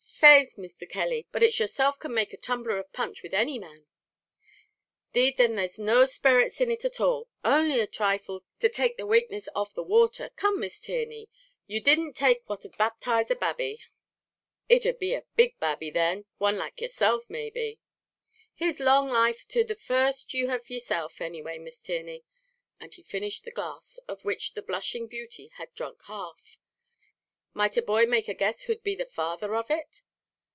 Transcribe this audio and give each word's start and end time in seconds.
"Faix, 0.21 0.53
Mr. 0.53 0.87
Kelly, 0.87 1.25
but 1.31 1.41
it's 1.41 1.59
yourself 1.59 1.97
can 1.97 2.13
make 2.13 2.31
a 2.31 2.37
tumbler 2.37 2.77
of 2.77 2.93
punch 2.93 3.23
with 3.23 3.33
any 3.33 3.57
man." 3.57 3.87
"'Deed 5.13 5.37
then 5.37 5.55
there's 5.55 5.79
no 5.79 6.05
sperrits 6.05 6.61
in 6.61 6.69
it 6.69 6.85
at 6.85 6.99
all 7.01 7.27
only 7.43 7.79
a 7.79 7.87
thrifle 7.87 8.41
to 8.59 8.69
take 8.69 8.97
the 8.97 9.07
wakeness 9.07 9.49
off 9.55 9.73
the 9.73 9.81
water. 9.81 10.29
Come, 10.35 10.59
Miss 10.59 10.79
Tierney, 10.79 11.27
you 11.65 11.81
didn't 11.81 12.13
take 12.13 12.43
what'd 12.45 12.77
baptize 12.77 13.31
a 13.31 13.35
babby." 13.35 13.79
"It'd 14.69 14.99
be 14.99 15.15
a 15.15 15.23
big 15.35 15.59
babby 15.59 15.89
then; 15.89 16.25
one 16.37 16.55
like 16.55 16.81
yerself 16.81 17.27
may 17.27 17.49
be." 17.49 17.79
"Here's 18.53 18.79
long 18.79 19.09
life 19.09 19.47
to 19.47 19.63
the 19.63 19.73
first 19.73 20.35
you 20.35 20.49
have 20.49 20.69
yerself, 20.69 21.19
any 21.19 21.41
way, 21.41 21.57
Miss 21.57 21.79
Tierney!" 21.79 22.23
and 22.79 22.93
he 22.93 23.01
finished 23.01 23.43
the 23.43 23.49
glass, 23.51 23.97
of 24.07 24.23
which 24.23 24.53
the 24.53 24.61
blushing 24.61 25.07
beauty 25.07 25.47
had 25.55 25.73
drunk 25.73 26.03
half. 26.05 26.59
"Might 27.55 27.75
a 27.75 27.81
boy 27.81 28.05
make 28.05 28.27
a 28.27 28.33
guess 28.35 28.63
who'd 28.65 28.83
be 28.83 28.93
the 28.93 29.05
father 29.07 29.55
of 29.55 29.71
it?" 29.71 30.03